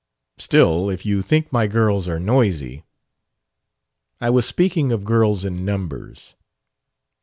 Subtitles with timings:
[0.39, 2.83] "Still, if you think my girls are noisy...."
[4.19, 6.33] "I was speaking of girls in numbers."